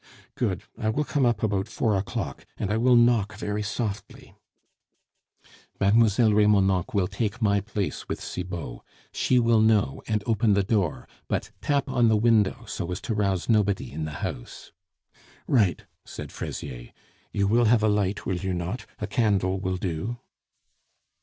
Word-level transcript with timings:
"Good. 0.33 0.63
I 0.79 0.89
will 0.89 1.03
come 1.03 1.27
up 1.27 1.43
about 1.43 1.67
four 1.67 1.95
o'clock, 1.95 2.47
and 2.57 2.71
I 2.73 2.77
will 2.77 2.95
knock 2.95 3.35
very 3.35 3.61
softly" 3.61 4.33
"Mlle 5.79 6.33
Remonencq 6.33 6.95
will 6.95 7.07
take 7.07 7.39
my 7.39 7.59
place 7.61 8.09
with 8.09 8.19
Cibot. 8.19 8.79
She 9.13 9.37
will 9.37 9.61
know, 9.61 10.01
and 10.07 10.23
open 10.25 10.55
the 10.55 10.63
door; 10.63 11.07
but 11.27 11.51
tap 11.61 11.87
on 11.87 12.07
the 12.07 12.17
window, 12.17 12.65
so 12.65 12.91
as 12.91 12.99
to 13.01 13.13
rouse 13.13 13.47
nobody 13.47 13.91
in 13.91 14.05
the 14.05 14.25
house." 14.25 14.71
"Right," 15.47 15.83
said 16.03 16.31
Fraisier. 16.31 16.87
"You 17.31 17.45
will 17.47 17.65
have 17.65 17.83
a 17.83 17.87
light, 17.87 18.25
will 18.25 18.37
you 18.37 18.55
not. 18.55 18.87
A 18.97 19.05
candle 19.05 19.59
will 19.59 19.77
do." 19.77 20.17